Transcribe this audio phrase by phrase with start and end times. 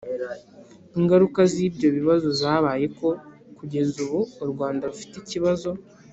[0.99, 3.09] ingaruka z'ibyo bibazo zabaye ko
[3.57, 5.69] kugeza ubu u rwanda rufite ikibazo